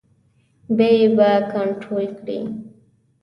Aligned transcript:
بیې 0.77 1.07
به 1.17 1.29
کنټرول 1.53 2.05
کړي. 2.17 2.39